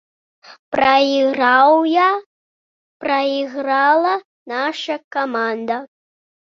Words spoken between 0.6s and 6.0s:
Прайграў я, прайграла наша каманда.